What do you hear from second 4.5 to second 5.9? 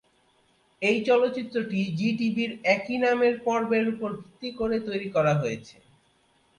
করে তৈরি করা হয়েছে।